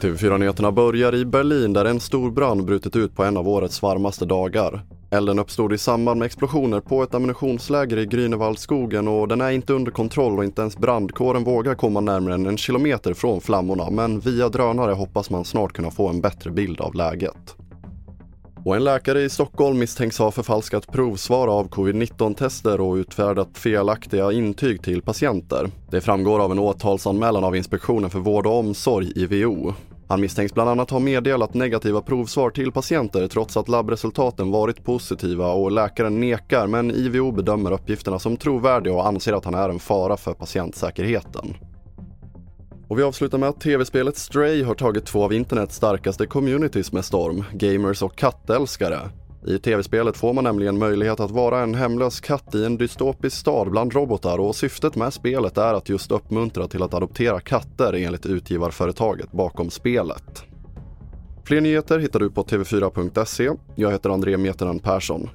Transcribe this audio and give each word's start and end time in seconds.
TV4-nyheterna 0.00 0.72
börjar 0.72 1.14
i 1.14 1.24
Berlin 1.24 1.72
där 1.72 1.84
en 1.84 2.00
stor 2.00 2.30
brand 2.30 2.64
brutit 2.64 2.96
ut 2.96 3.16
på 3.16 3.24
en 3.24 3.36
av 3.36 3.48
årets 3.48 3.82
varmaste 3.82 4.24
dagar. 4.24 4.84
Elden 5.10 5.38
uppstod 5.38 5.72
i 5.72 5.78
samband 5.78 6.18
med 6.18 6.26
explosioner 6.26 6.80
på 6.80 7.02
ett 7.02 7.14
ammunitionsläger 7.14 7.98
i 7.98 8.06
Grünewaldskogen 8.06 9.08
och 9.08 9.28
den 9.28 9.40
är 9.40 9.50
inte 9.50 9.72
under 9.72 9.92
kontroll 9.92 10.38
och 10.38 10.44
inte 10.44 10.60
ens 10.60 10.78
brandkåren 10.78 11.44
vågar 11.44 11.74
komma 11.74 12.00
närmare 12.00 12.34
än 12.34 12.46
en 12.46 12.56
kilometer 12.56 13.14
från 13.14 13.40
flammorna 13.40 13.90
men 13.90 14.20
via 14.20 14.48
drönare 14.48 14.92
hoppas 14.92 15.30
man 15.30 15.44
snart 15.44 15.72
kunna 15.72 15.90
få 15.90 16.08
en 16.08 16.20
bättre 16.20 16.50
bild 16.50 16.80
av 16.80 16.94
läget. 16.94 17.56
Och 18.68 18.76
en 18.76 18.84
läkare 18.84 19.22
i 19.22 19.28
Stockholm 19.28 19.78
misstänks 19.78 20.18
ha 20.18 20.30
förfalskat 20.30 20.92
provsvar 20.92 21.48
av 21.48 21.68
covid-19-tester 21.68 22.80
och 22.80 22.94
utfärdat 22.94 23.58
felaktiga 23.58 24.32
intyg 24.32 24.82
till 24.82 25.02
patienter. 25.02 25.70
Det 25.90 26.00
framgår 26.00 26.40
av 26.40 26.52
en 26.52 26.58
åtalsanmälan 26.58 27.44
av 27.44 27.56
Inspektionen 27.56 28.10
för 28.10 28.18
vård 28.18 28.46
och 28.46 28.58
omsorg, 28.58 29.12
IVO. 29.16 29.74
Han 30.08 30.20
misstänks 30.20 30.54
bland 30.54 30.70
annat 30.70 30.90
ha 30.90 30.98
meddelat 30.98 31.54
negativa 31.54 32.00
provsvar 32.00 32.50
till 32.50 32.72
patienter 32.72 33.28
trots 33.28 33.56
att 33.56 33.68
labbresultaten 33.68 34.50
varit 34.50 34.84
positiva 34.84 35.52
och 35.52 35.72
läkaren 35.72 36.20
nekar 36.20 36.66
men 36.66 36.90
IVO 36.90 37.32
bedömer 37.32 37.72
uppgifterna 37.72 38.18
som 38.18 38.36
trovärdiga 38.36 38.94
och 38.94 39.06
anser 39.06 39.32
att 39.32 39.44
han 39.44 39.54
är 39.54 39.68
en 39.68 39.78
fara 39.78 40.16
för 40.16 40.34
patientsäkerheten. 40.34 41.54
Och 42.88 42.98
vi 42.98 43.02
avslutar 43.02 43.38
med 43.38 43.48
att 43.48 43.60
tv-spelet 43.60 44.16
Stray 44.16 44.62
har 44.62 44.74
tagit 44.74 45.06
två 45.06 45.24
av 45.24 45.32
internets 45.32 45.76
starkaste 45.76 46.26
communities 46.26 46.92
med 46.92 47.04
storm, 47.04 47.44
gamers 47.52 48.02
och 48.02 48.16
kattälskare. 48.16 48.98
I 49.46 49.58
tv-spelet 49.58 50.16
får 50.16 50.32
man 50.32 50.44
nämligen 50.44 50.78
möjlighet 50.78 51.20
att 51.20 51.30
vara 51.30 51.60
en 51.60 51.74
hemlös 51.74 52.20
katt 52.20 52.54
i 52.54 52.64
en 52.64 52.76
dystopisk 52.76 53.36
stad 53.36 53.70
bland 53.70 53.94
robotar 53.94 54.38
och 54.38 54.56
syftet 54.56 54.96
med 54.96 55.12
spelet 55.12 55.58
är 55.58 55.74
att 55.74 55.88
just 55.88 56.10
uppmuntra 56.10 56.68
till 56.68 56.82
att 56.82 56.94
adoptera 56.94 57.40
katter 57.40 57.92
enligt 57.92 58.26
utgivarföretaget 58.26 59.32
bakom 59.32 59.70
spelet. 59.70 60.44
Fler 61.44 61.60
nyheter 61.60 61.98
hittar 61.98 62.20
du 62.20 62.30
på 62.30 62.42
tv4.se. 62.42 63.50
Jag 63.76 63.90
heter 63.90 64.10
André 64.10 64.36
Metenen 64.36 64.78
Persson. 64.78 65.30